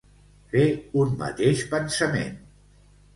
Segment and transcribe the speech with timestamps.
[0.53, 0.63] Fer
[1.01, 2.33] un mateix pensament.